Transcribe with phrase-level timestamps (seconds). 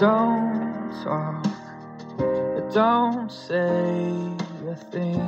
[0.00, 1.44] Don't talk,
[2.72, 3.52] don't say
[4.66, 5.20] a thing.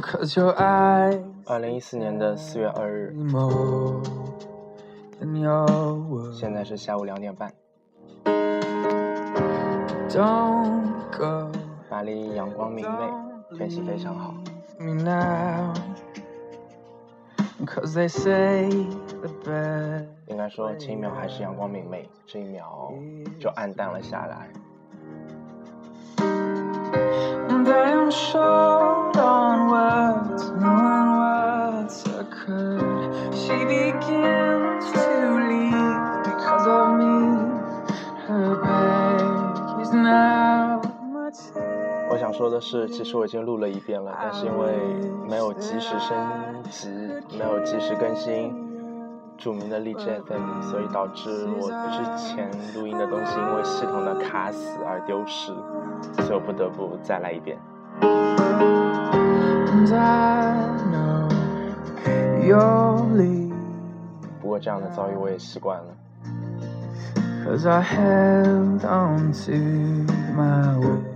[0.00, 3.12] Cause your eyes 二零一四年的四月二日.
[6.32, 7.52] 现在是下午两点半
[10.08, 11.50] ，Don't go
[11.90, 14.32] 巴黎阳光明媚，天气非常好。
[17.66, 18.68] Cause they say
[19.22, 22.92] the best 应该说前一秒还是阳光明媚，这一秒
[23.38, 24.48] 就暗淡了下来。
[42.10, 44.76] 我想说的是，其实我已经录了一遍了，但是因为
[45.28, 46.16] 没有及时升
[46.70, 46.88] 级，
[47.36, 48.63] 没有及时更新
[49.44, 55.52] 著名的荔枝 FM，所以导致我之前录音的东西因为系统的卡死而丢失，
[56.22, 57.58] 所以我不得不再来一遍。
[64.40, 65.94] 不过这样的遭遇我也习惯了。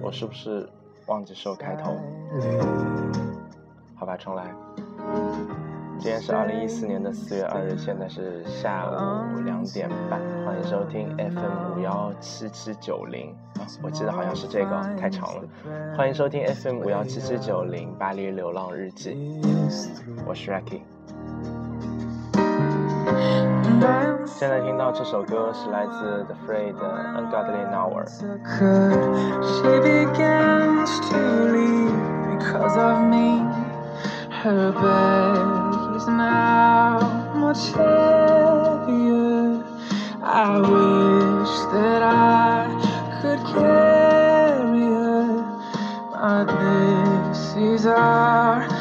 [0.02, 0.68] 我是不是
[1.06, 1.96] 忘记收开头？
[3.96, 4.54] 好吧，重来。
[6.00, 13.34] 今天是二零一四年的四月二日，现在是下午两点半，欢迎收听 FM 五幺七七九零，
[13.82, 15.42] 我记得好像是这个，太长了，
[15.96, 19.40] 欢迎收听 FM 五幺七七九零巴黎流浪日记，
[20.24, 20.82] 我是 Racky。
[24.24, 26.80] 现在听到这首歌是来自 The Free 的
[27.16, 28.06] Ungodly Hour。
[34.40, 35.67] Her bed
[35.98, 37.00] is now
[37.34, 39.64] much heavier.
[40.22, 42.70] I wish that I
[43.20, 45.42] could carry her,
[46.12, 48.77] but this is our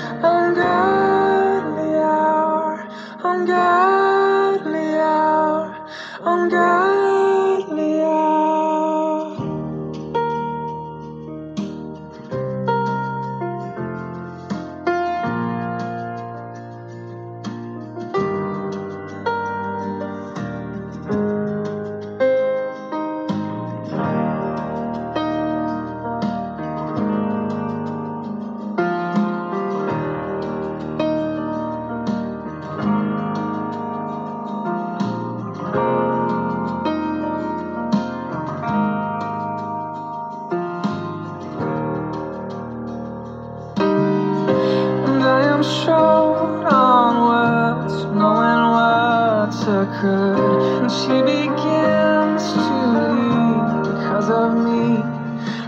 [49.98, 50.84] occurred.
[50.84, 55.02] And she begins to leave because of me.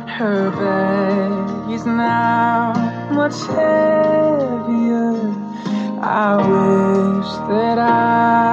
[0.07, 2.73] Her bag is now
[3.11, 5.15] much heavier.
[6.01, 8.48] I wish that I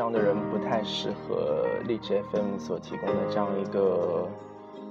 [0.00, 4.26] 这样的人不太适合荔枝 FM 所提供的这样一个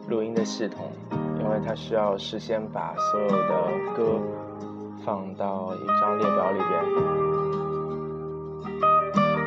[0.08, 0.92] 录音的系统，
[1.40, 4.20] 因为它需要事先把所有的歌
[5.04, 6.70] 放到一张列表里边。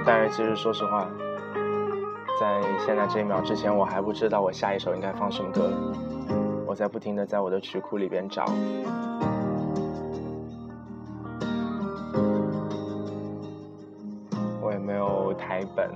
[0.05, 1.09] 但是其实说实话，
[2.41, 5.70] 在现在这一秒之前，我还不知道我下一首应该放什么歌，
[6.67, 8.47] 我在不停的在我的曲库里边找。
[15.62, 15.88] 一本，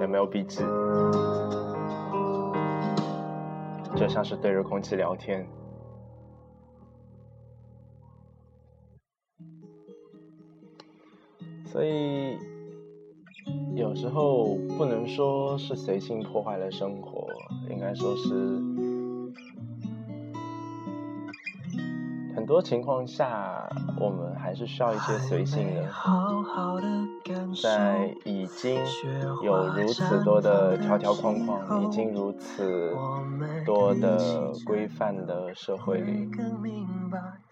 [0.00, 0.58] 也没有笔记，
[3.94, 5.46] 就像是对着空气聊天。
[11.64, 12.36] 所以
[13.76, 17.28] 有时候不能说是随性破坏了生活，
[17.70, 18.58] 应该说是
[22.48, 23.68] 多情况下，
[24.00, 25.84] 我们还是需要一些随性的。
[27.62, 28.80] 在已经
[29.42, 32.96] 有如此多的条条框框，已经如此
[33.66, 36.30] 多的规范的社会里，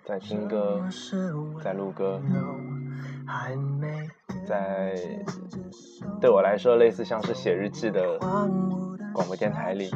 [0.07, 0.81] 在听歌，
[1.63, 2.19] 在录歌，
[4.47, 4.95] 在
[6.23, 8.19] 对我来说类似像是写日记的
[9.13, 9.91] 广播电台里，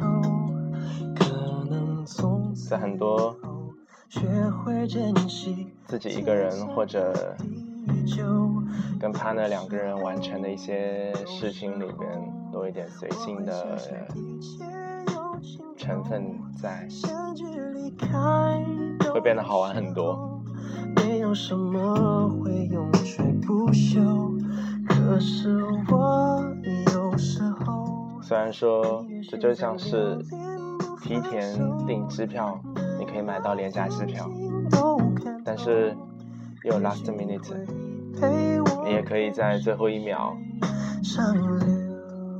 [2.69, 3.35] 在很多。
[5.87, 7.33] 自己一个人或者
[8.99, 13.79] 跟 partner 两个人完成的一些事情里边，多一点随性的
[15.77, 16.85] 成分在，
[19.13, 20.43] 会变得好玩很多。
[28.21, 30.17] 虽然说这就像是
[31.01, 32.61] 提前订机票。
[33.11, 34.29] 可以买到廉价机票，
[35.43, 35.95] 但是
[36.63, 37.53] 有 last minute，
[38.85, 40.35] 你也可以在最后一秒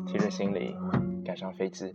[0.08, 0.76] 提着行李
[1.26, 1.94] 赶上飞机。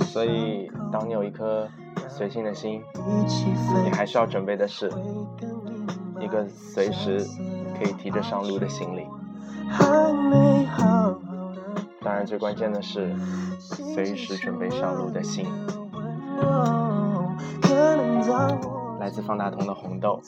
[0.00, 1.68] 所以，当你有一颗
[2.08, 2.82] 随性的心，
[3.84, 4.90] 你还需要准备的是
[6.20, 7.24] 一个随时
[7.78, 9.06] 可以提着上路的行李。
[12.08, 13.14] 当然，最关键的是
[13.60, 15.44] 随时准备上路的心。
[18.98, 20.18] 来自方大同的《红豆》，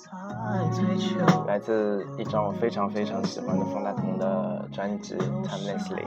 [1.46, 6.04] 来自一张我非常非常喜欢的方大同的专辑《Timelessly》。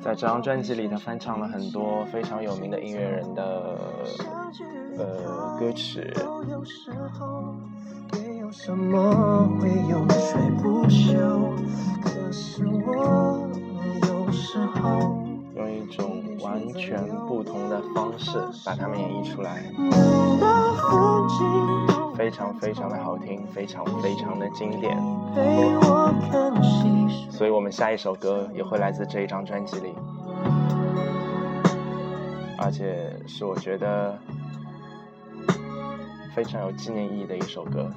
[0.00, 3.76] 在这张专辑里，他翻唱了很多非常有名的音乐人的
[4.96, 6.14] 呃歌曲。
[8.62, 9.98] 怎么会有
[15.56, 19.62] 用一种完全不同的方式把它们演绎出来，
[22.16, 24.96] 非常非常的好听，非常非常的经典。
[27.30, 29.92] 所以我们下一首歌也会来自这一张专辑里，
[32.58, 34.16] 而且是我觉得
[36.34, 37.88] 非常有纪念意义的一首歌。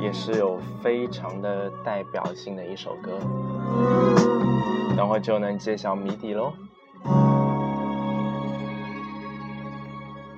[0.00, 3.18] 也是有非常的代表性的一首歌，
[4.96, 6.52] 等会就能揭晓谜底喽。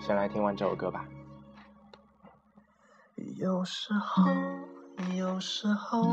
[0.00, 1.04] 先来听完这首歌吧。
[3.36, 4.24] 有时候，
[5.16, 6.12] 有时候，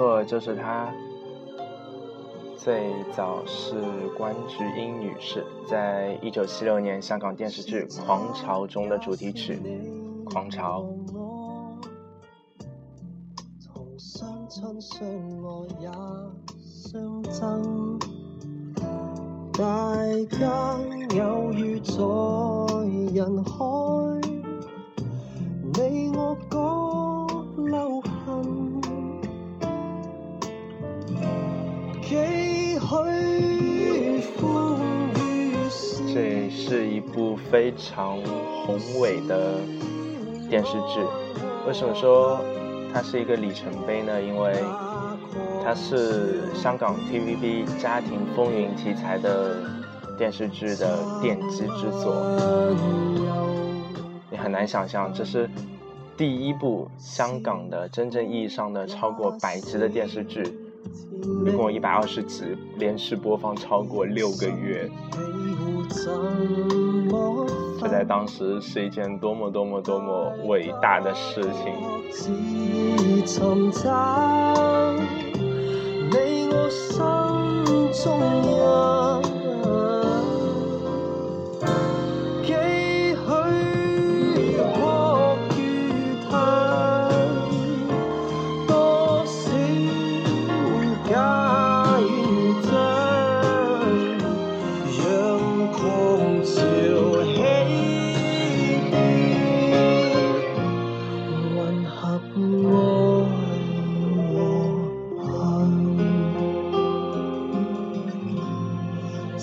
[0.00, 0.90] 错，就是她。
[2.56, 3.74] 最早是
[4.16, 9.60] 关菊英女士，在一九七六年香港电视剧《狂潮》中的主题曲
[10.24, 10.82] 《狂潮》。
[36.12, 38.16] 这是一部非常
[38.66, 39.60] 宏伟的
[40.48, 41.00] 电视剧。
[41.68, 42.40] 为什么说
[42.92, 44.20] 它是一个里程碑呢？
[44.20, 44.56] 因为
[45.62, 49.58] 它是香港 TVB 家庭风云题材的
[50.18, 52.12] 电视剧的奠基之作。
[54.28, 55.48] 你很难想象，这是
[56.16, 60.42] 第一部香港的真正意义上的超过百集的电视剧。
[61.46, 62.44] 一共一百二十集，
[62.76, 64.90] 连续播放超过六个月。
[67.80, 71.72] 这在当时是一件多么多么多么伟大的事情。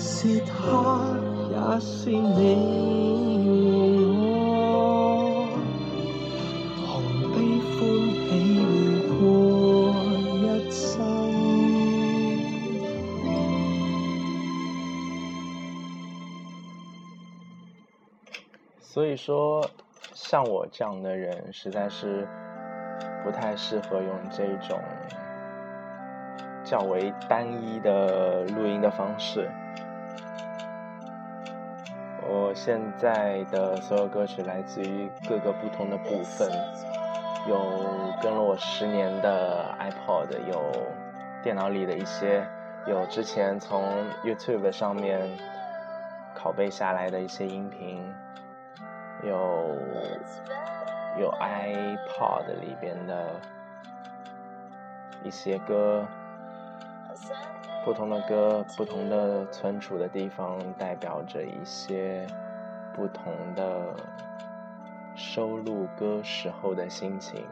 [0.00, 1.16] 是他，
[1.50, 2.78] 也是你
[18.80, 19.68] 所以说，
[20.14, 22.26] 像我这样的人，实在是
[23.24, 24.80] 不太适合用这种
[26.64, 29.50] 较为单一的录音的方式。
[32.30, 36.50] 我现在的所有歌曲来自于各个不同的部分，
[37.48, 37.58] 有
[38.22, 40.72] 跟了我十年的 iPod，有
[41.42, 42.46] 电脑里的一些，
[42.86, 43.82] 有之前从
[44.22, 45.26] YouTube 上面
[46.36, 48.04] 拷贝下来的一些音频。
[49.24, 49.76] 有
[51.18, 53.32] 有 iPod 里边的
[55.24, 56.06] 一些歌，
[57.88, 62.26] 不同的歌，不同的存储的地方，代表着一些
[62.92, 63.96] 不同的
[65.16, 67.42] 收录歌时候的心情。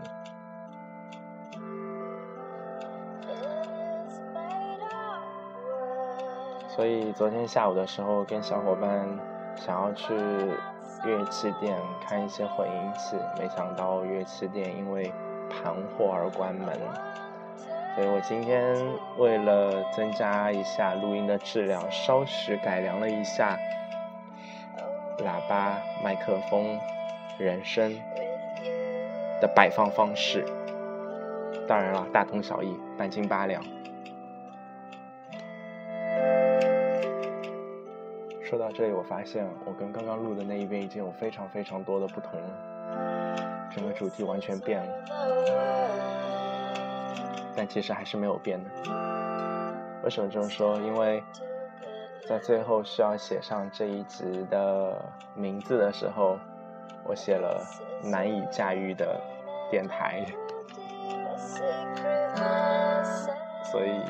[6.69, 9.09] 所以昨天下午的时候，跟小伙伴
[9.57, 10.15] 想要去。
[11.05, 15.13] 乐器店看一些混音器，没想到乐器店因为
[15.49, 16.77] 盘货而关门，
[17.97, 18.77] 所以我今天
[19.17, 23.59] 为了增加一下录音的质量，稍许改良了一下
[25.21, 26.79] 喇叭、麦克风、
[27.39, 27.99] 人声
[29.41, 30.45] 的摆放方式。
[31.67, 33.65] 当然了，大同小异，半斤八两。
[38.43, 44.93] 说到这里，我发现我跟刚刚录的那一遍已经有非常非常多的不同了，整个主题完全变了，
[47.57, 48.71] 但其实还是没有变的。
[50.05, 50.77] 为什么这么说？
[50.77, 51.23] 因为
[52.29, 55.03] 在最后需要写上这一集的
[55.35, 56.39] 名字的时候，
[57.05, 57.65] 我写了
[58.05, 59.21] 难以驾驭的
[59.71, 60.25] 电台，
[63.65, 64.01] 所以。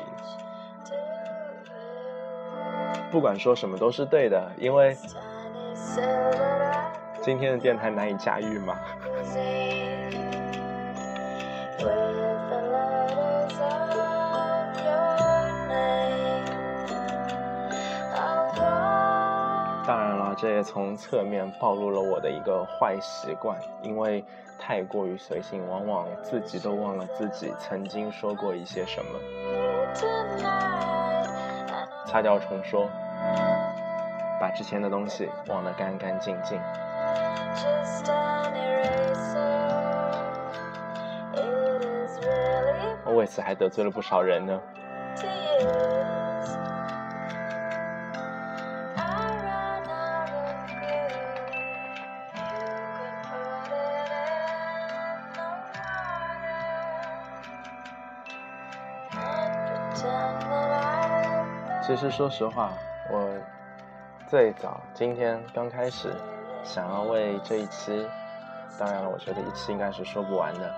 [3.09, 4.93] 不管说什么都是对的，因为
[7.21, 8.75] 今天的电台难以驾驭嘛。
[20.39, 24.23] 这也从侧面暴露了我的一个坏习惯，因为
[24.59, 29.19] 太过于随性，往往自己都忘了自己曾经说过一些什么。
[32.05, 32.87] 擦掉重说，
[34.39, 36.61] 把之前的东西忘得干干净净。
[43.03, 44.61] 我为此还得罪了不少人呢。
[61.87, 62.73] 其实说实话，
[63.09, 63.33] 我
[64.27, 66.13] 最早今天刚开始
[66.61, 68.05] 想要为这一期，
[68.77, 70.69] 当然了，我觉得一期应该是说不完的。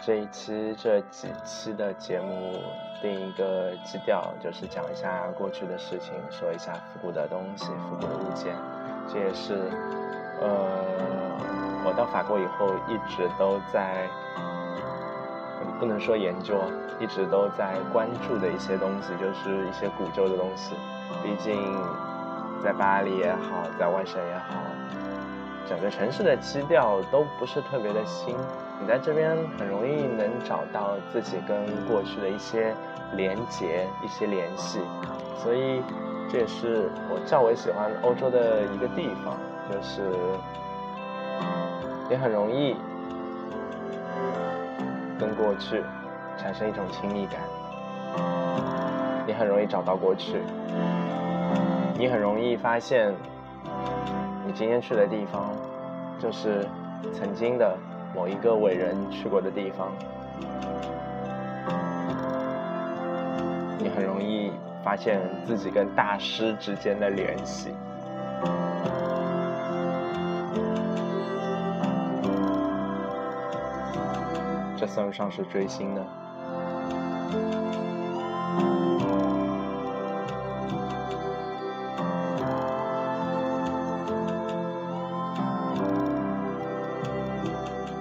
[0.00, 2.62] 这一期这几期的节目
[3.02, 8.56] 定一个基调，就是讲一下过去的事情，说一下复古的东西、复古的物件。
[9.06, 9.70] 这也是
[10.40, 10.82] 呃，
[11.84, 14.08] 我到法国以后一直都在。
[15.78, 16.60] 不能说研究，
[16.98, 20.74] 一直都在关注的一些东西，就是一些古旧的东西。
[21.22, 21.56] 毕竟，
[22.62, 24.56] 在巴黎也好，在外省也好，
[25.68, 28.34] 整个城市的基调都不是特别的新。
[28.80, 32.74] 你在这边很容易能找到自己跟过去的一些
[33.14, 34.80] 连结、一些联系。
[35.36, 35.82] 所以，
[36.30, 39.36] 这也是我较为喜欢欧洲的一个地方，
[39.70, 40.02] 就是
[42.10, 42.76] 也很容易。
[45.18, 45.82] 跟过去
[46.36, 47.40] 产生一种亲密感，
[49.26, 50.38] 你很容易找到过去，
[51.98, 53.12] 你很容易发现
[54.46, 55.50] 你今天去的地方，
[56.18, 56.66] 就是
[57.12, 57.76] 曾经的
[58.14, 59.88] 某一个伟人去过的地方。
[63.80, 64.52] 你很容易
[64.84, 67.74] 发现自己跟大师之间的联系。
[74.88, 76.04] 算不上是追星呢。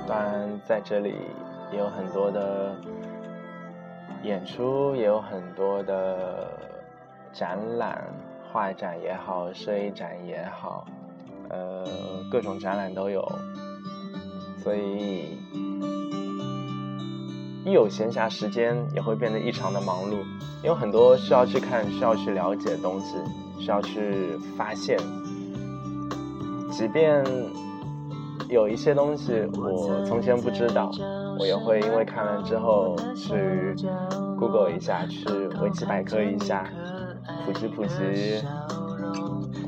[0.07, 1.15] 当然，在这里
[1.71, 2.73] 也有很多的
[4.23, 6.49] 演出，也有很多的
[7.33, 8.01] 展览，
[8.51, 10.85] 画展也好，摄影展也好，
[11.49, 11.85] 呃，
[12.31, 13.21] 各种展览都有，
[14.63, 15.37] 所以。
[17.67, 20.13] 一有闲暇时间，也会变得异常的忙碌，
[20.63, 23.17] 因为很多需要去看、需要去了解的东西，
[23.59, 24.97] 需要去发现。
[26.71, 27.21] 即便
[28.47, 30.89] 有一些东西我从前不知道，
[31.37, 33.75] 我也会因为看完之后去
[34.39, 35.27] Google 一下，去
[35.61, 36.63] 维基百科一下，
[37.45, 38.41] 普及普及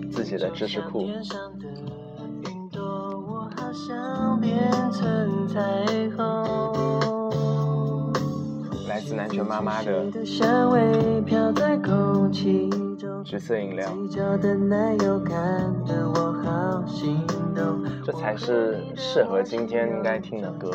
[0.09, 1.05] 自己的知识库。
[9.09, 10.05] 是南拳妈妈的
[13.23, 13.91] 橘色饮料，
[18.05, 20.69] 这才是适合今天应该听的歌，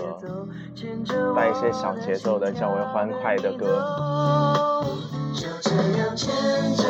[1.36, 4.84] 带一些小节奏的较为欢快的歌。
[5.32, 6.34] 就这样牵
[6.74, 6.82] 着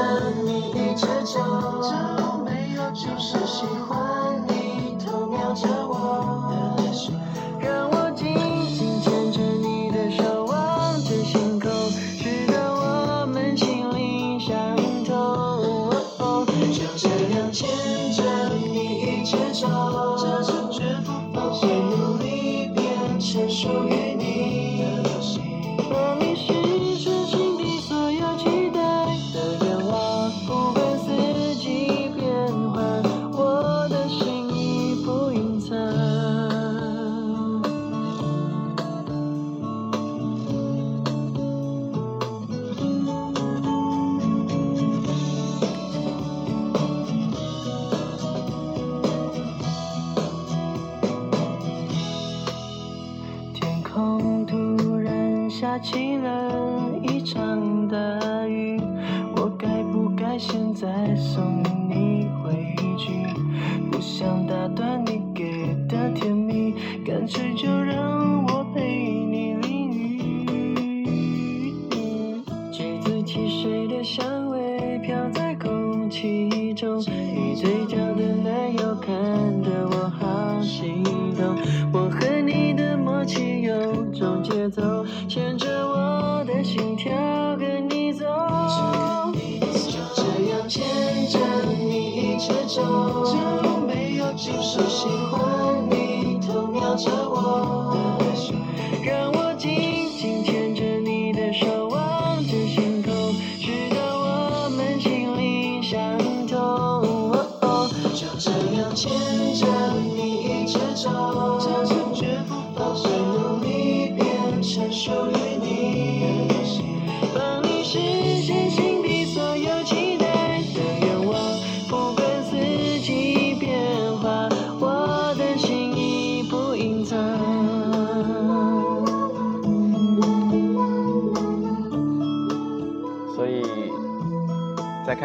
[0.46, 6.03] 你一直走，没有就是喜欢你偷瞄着我。
[94.74, 95.43] 是喜欢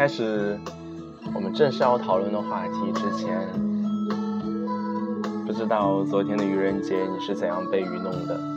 [0.00, 0.58] 开始
[1.34, 3.46] 我们正式要讨论的话题之前，
[5.46, 8.49] 不知道昨天的愚人节你是怎样被愚弄的？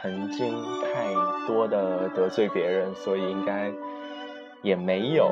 [0.00, 1.12] 曾经太
[1.46, 3.70] 多的得罪别人，所以应该
[4.62, 5.30] 也没有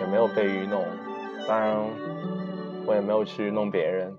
[0.00, 0.84] 也没有被愚弄。
[1.46, 1.76] 当然，
[2.86, 4.16] 我也没有去弄别人。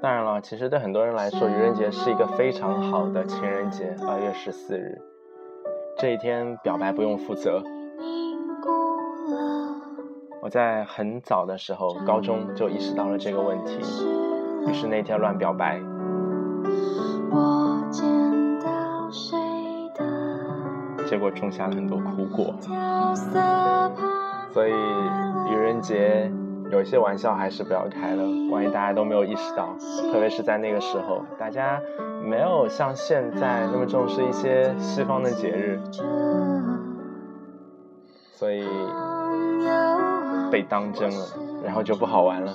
[0.00, 3.94] 当然了，其实对很多人来说，愚人节是一个非常好的情人节。
[4.06, 5.00] 二月十四日
[5.98, 7.62] 这一天，表白不用负责。
[10.42, 13.78] 我在很早的时候，高中就意识到了这个问题。
[14.66, 15.80] 于是那天乱表白。
[21.06, 22.54] 结果种下了很多苦果。
[24.52, 24.72] 所以
[25.50, 26.30] 愚人节
[26.70, 29.76] 有一些玩笑还是不要开了，万一大家都没有意识到，
[30.10, 31.80] 特别是在那个时候，大家
[32.24, 35.78] 没有像现在那么重视一些西方的节日，
[38.32, 38.66] 所以
[40.50, 41.26] 被当真了，
[41.64, 42.52] 然后就不好玩了。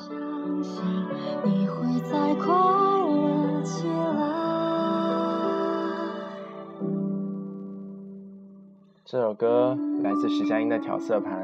[9.05, 11.43] 这首歌来自徐佳莹的《调色盘》，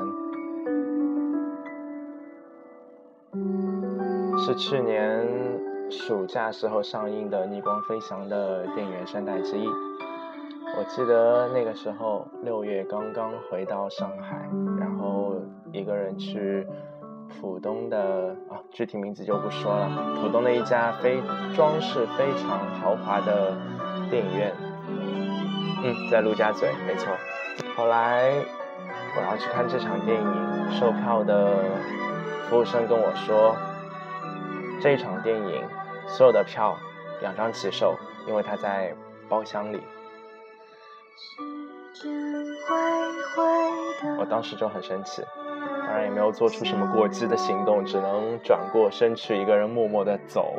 [4.37, 5.27] 是去年
[5.89, 9.65] 暑假时候上映的《逆光飞翔》的电影原声带之一。
[9.67, 14.47] 我记得那个时候六月刚刚回到上海，
[14.79, 15.33] 然后
[15.71, 16.67] 一个人去
[17.27, 21.21] 浦东的啊，具体名字就不说了，浦东的一家非
[21.55, 23.55] 装饰非常豪华的
[24.09, 24.53] 电影院，
[25.83, 27.13] 嗯，在陆家嘴，没错。
[27.75, 28.31] 后来
[29.17, 31.55] 我要去看这场电影，售票的
[32.49, 33.55] 服务生跟我说，
[34.81, 35.63] 这一场电影
[36.07, 36.77] 所有的票
[37.21, 37.95] 两张起售，
[38.27, 38.95] 因为他在
[39.27, 39.81] 包厢里。
[44.19, 45.44] 我当时就很生气，当
[46.01, 50.55] 也没有做出什么过激的行动，只能转过身去，一个人默默的走。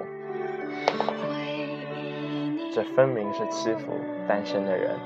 [2.75, 3.93] 这分明是欺负
[4.29, 4.97] 单身的人。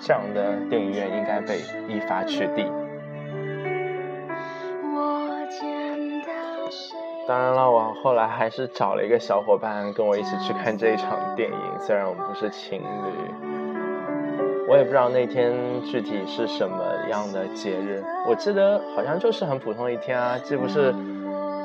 [0.00, 2.70] 这样的电影院应该被依法取缔。
[7.26, 13.53] 当然了，我后来还是找了一个小伙伴跟我一起去看这一场电影，虽然我们不是情侣。
[14.66, 20.94] 我也不知道那天具体是什么样的节日，我记得好像就是很普通的一天啊，既不是。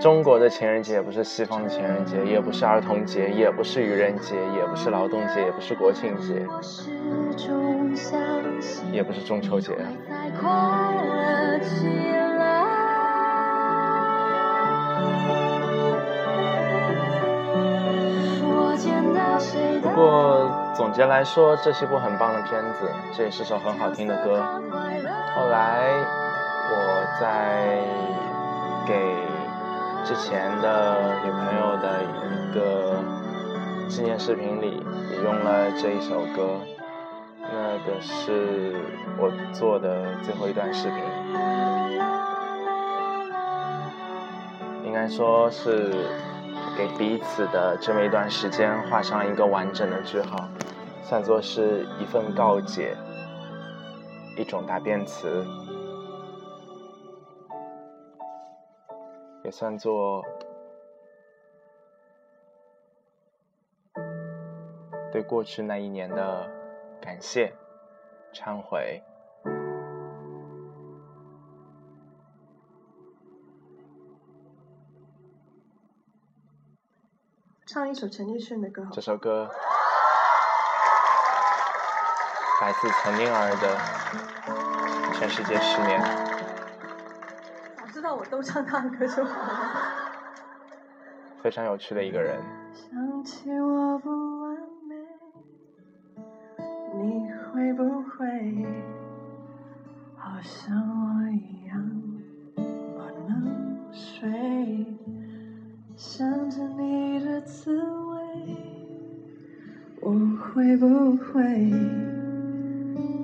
[0.01, 6.35] 中国的情人节也不是西方的情人节，也不是儿童节，也不是愚人节，也不是劳动节，也不是国庆节，
[8.93, 9.73] 也不是中秋节。
[19.99, 24.41] 不过总结来说，这是部很棒的片子，这也是首很好听的歌。
[25.35, 25.89] 后来
[26.71, 27.83] 我在
[28.87, 28.95] 给。
[30.05, 32.95] 之前的女朋友的一个
[33.87, 36.57] 纪念视频里也用了这一首歌，
[37.41, 38.73] 那个是
[39.19, 40.97] 我做的最后一段视频，
[44.83, 45.91] 应该说是
[46.79, 50.47] 给彼此的这么一段时间画上一个完整的句号，
[51.03, 52.95] 算作是一份告解，
[54.37, 55.45] 一种答辩词。
[59.43, 60.23] 也算作
[65.11, 66.49] 对过去那一年的
[67.01, 67.53] 感谢、
[68.31, 69.03] 忏悔。
[77.71, 78.83] 唱一首陈奕迅的歌。
[78.91, 79.47] 这首歌
[82.63, 83.77] 来自陈宁儿的
[85.19, 86.01] 《全世界失眠》。
[87.93, 89.53] 知道我都唱他的歌就好了。
[91.43, 92.41] 非常有趣的一个人。
[92.73, 94.09] 想起我不
[94.41, 94.95] 完美，
[96.95, 98.65] 你会不会
[100.17, 102.01] 好像我一样
[102.95, 104.87] 不能睡？
[105.95, 107.08] 想着你的
[107.49, 108.21] 滋味，
[110.01, 111.73] 我会不会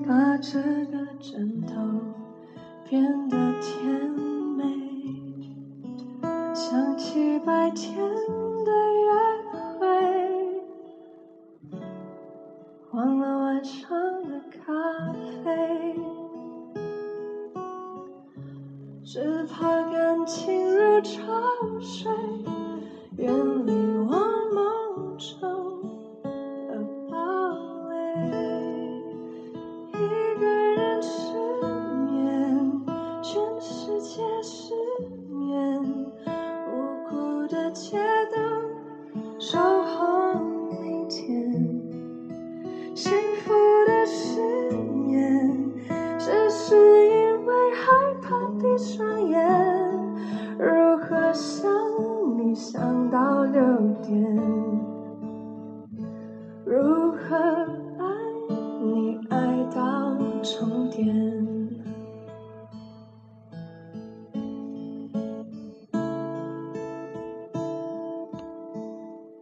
[0.04, 1.76] 把这个枕头
[2.90, 4.10] 变得甜
[4.58, 4.66] 美？
[6.56, 7.96] 想起白天
[8.66, 9.12] 的约
[9.78, 9.86] 会，
[12.94, 14.74] 忘了晚上的咖
[15.44, 15.96] 啡，
[19.04, 21.22] 只怕感情如潮
[21.80, 22.12] 水，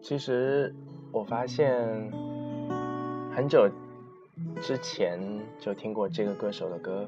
[0.04, 0.76] 其实
[1.14, 2.12] 我发现
[3.34, 3.70] 很久
[4.62, 5.18] 之前
[5.62, 7.08] 就听过这个歌手的歌。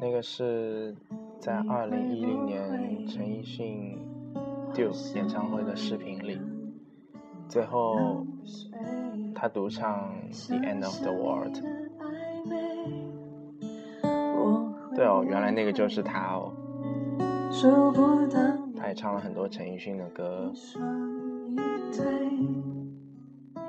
[0.00, 0.94] 那个是
[1.38, 4.17] 在二零一零年陈奕迅
[5.14, 6.40] 演唱会的视频里，
[7.48, 8.24] 最后
[9.34, 10.12] 他独唱
[10.48, 11.58] The End of the World。
[14.94, 16.52] 对哦，原来那个就是他哦。
[18.76, 20.52] 他也唱了很多陈奕迅的歌。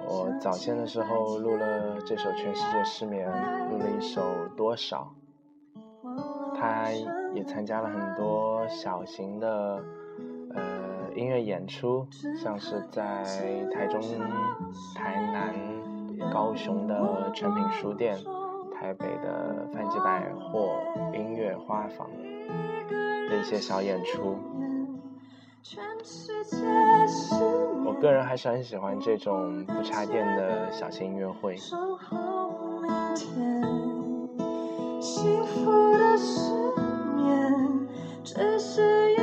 [0.08, 3.28] 我早先的时候录了这首《全世界失眠》，
[3.69, 4.22] 录了一首
[4.56, 5.13] 《多少》。
[6.56, 6.91] 他
[7.34, 9.84] 也参加了很多小型的
[10.54, 10.88] 呃
[11.19, 12.08] 音乐演出，
[12.41, 13.25] 像是在
[13.73, 13.99] 台中、
[14.95, 15.53] 台南、
[16.32, 18.17] 高雄的诚品书店、
[18.73, 20.77] 台北的范记百货
[21.13, 22.10] 音乐花房
[23.29, 24.38] 的一些小演出。
[27.86, 31.58] 我个人还是很喜欢这种不插电的小型音乐会。
[35.01, 36.53] 幸福的失
[37.17, 37.88] 眠，
[38.23, 39.13] 只是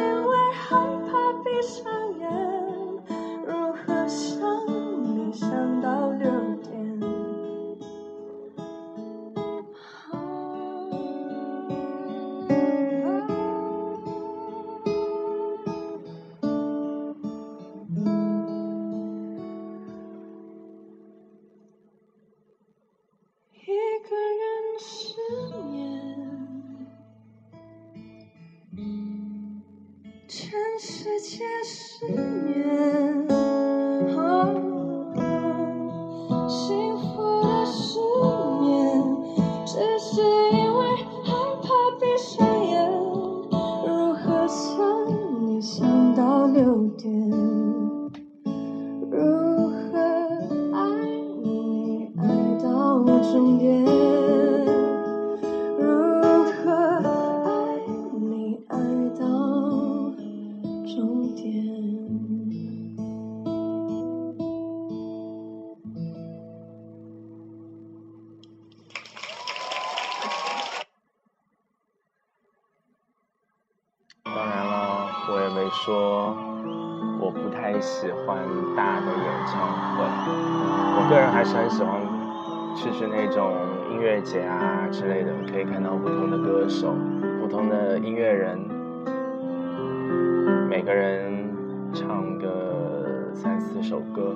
[30.29, 33.36] 全世界失眠。
[93.87, 94.35] 首歌。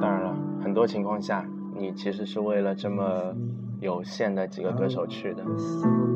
[0.00, 1.44] 当然了，很多情况下，
[1.74, 3.34] 你其实是为了这么
[3.80, 5.42] 有限的几个歌手去的，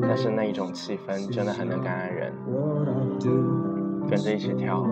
[0.01, 2.33] 但是那一种气氛真的很能感染人，
[4.09, 4.87] 跟着一起跳，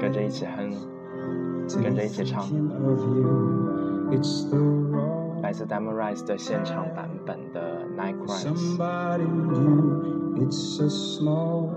[0.00, 0.70] 跟着一起哼，
[1.82, 2.44] 跟着一起唱。
[5.42, 8.46] 来自 Diamond Rise 的现场版本的《Night Cries》，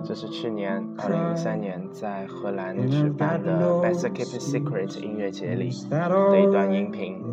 [0.04, 7.24] 这是去年二零一三年在荷兰举办的 Best Kept Secret 音乐节里的一段音频。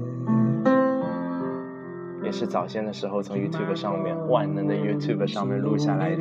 [2.22, 6.16] 也是早先的时候从 YouTube 上面万能的 YouTube 上面录下来的。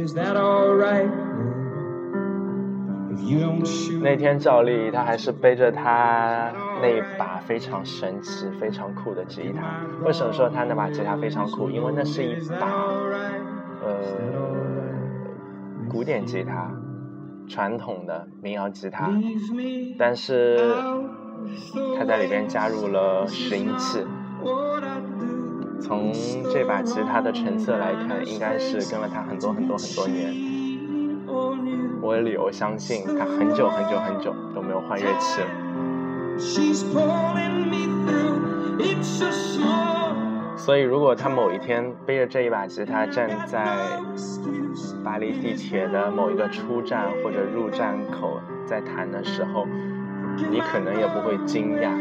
[4.01, 9.81] 那天照例他还是背着他那一把非常神奇、非常酷的吉他。
[10.05, 11.71] 为什么说他那把吉他非常酷？
[11.71, 12.67] 因为那是一把
[13.83, 13.97] 呃
[15.95, 16.69] 古典吉他，
[17.47, 19.09] 传统的民谣吉他，
[19.97, 20.75] 但是
[21.97, 24.05] 他在里边加入了拾音器。
[25.81, 26.11] 从
[26.51, 30.33] 这把吉他的成色来看，应该是跟了他很多很多很多年。
[32.01, 35.47] 我有理由相信他很久很久很久都没有换乐器了。
[40.57, 43.65] 所以，如果他某一天背着这一把吉他站在
[45.03, 49.67] 巴黎地铁的某一个出站或者入站口在弹的时候，
[50.49, 51.91] 你可能也不会惊讶。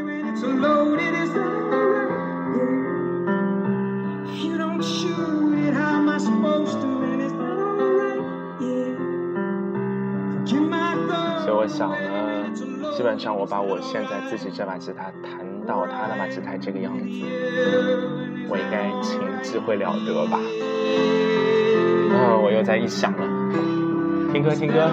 [11.44, 12.50] 所以我想呢，
[12.96, 17.04] 基本上我把我现在自己这把吉他弹到他那把吉他这个样子，
[18.48, 20.38] 我应该琴技会了得吧？
[22.10, 23.26] 嗯，我又在一想了。
[24.32, 24.90] 听歌听歌。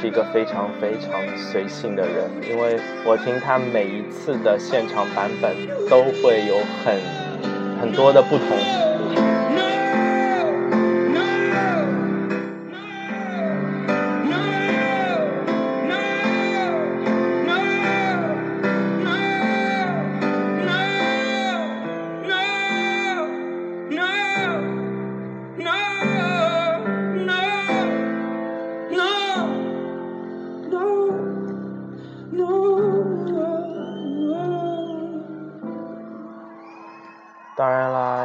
[0.00, 5.56] 是一个非常非常随性的人，因为我听他每一次的现场版本
[5.88, 8.85] 都会有很很多的不同。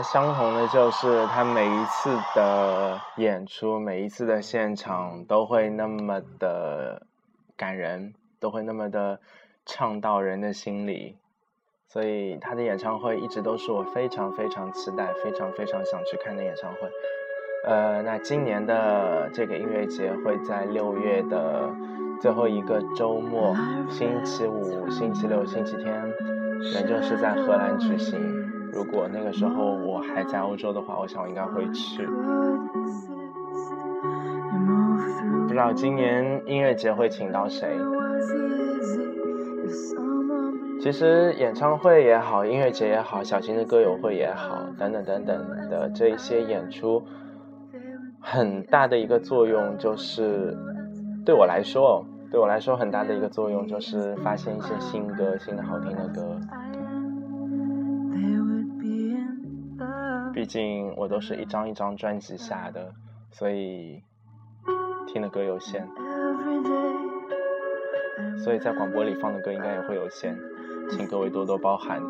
[0.04, 7.06] 相同的就是他每一次的演出，每一次的现场都会那么的
[7.56, 9.20] 感人，都会那么的
[9.66, 11.18] 唱到人的心里，
[11.88, 16.80] 所以他的演唱会一直都是我非常非常期待、非常非常想去看的演唱会。
[17.66, 21.70] 呃，那今年的这个音乐节会在六月的
[22.20, 23.56] 最后一个周末，
[23.90, 26.12] 星期五、星期六、星期天，
[26.74, 28.41] 仍旧是在荷兰举行。
[28.74, 32.06] 如果那个时候我还在欧洲的话，我想我应该会去。
[35.48, 37.78] 不知道今年音乐节会请到谁？
[40.80, 47.04] 其实演唱会也好，音乐节也好，小型的歌友会也好，等等等等的这一些演出，
[48.20, 50.58] 很大的一个作用就是，
[51.24, 56.40] 对我来说，对我来说很大的一个作用就是发现一些新歌，新的好听的歌。
[60.42, 62.92] 毕竟我都是一张一张专辑下的，
[63.32, 64.02] 所以
[65.06, 65.88] 听的歌有限，
[68.44, 70.36] 所以在广播里放的歌应该也会有限，
[70.90, 72.02] 请各位多多包涵。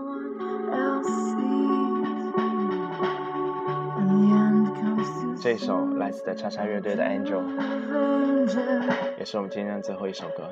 [5.41, 7.43] 这首来自的叉叉乐队的《Angel》，
[9.19, 10.49] 也是我们今天的最后一首歌。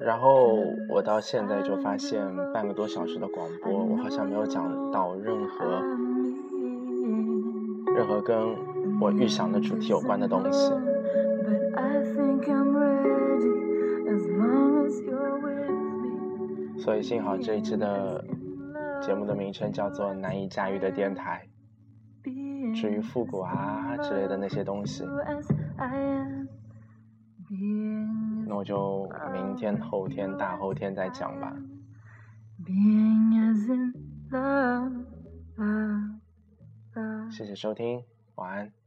[0.00, 0.56] 然后
[0.88, 5.82] 我到现在就发现，半个多小时的广播，我好像没有讲到任何
[7.94, 8.36] 任何跟
[9.00, 10.72] 我预想的主题有关的东西。
[16.78, 18.24] 所以幸好这一期的
[19.00, 21.46] 节目的名称叫做《难以驾驭的电台》。
[22.74, 25.04] 至于复古啊之类的那些东西，
[28.46, 31.54] 那我就明天、后天、大后天再讲吧。
[37.30, 38.02] 谢谢收听，
[38.36, 38.83] 晚安。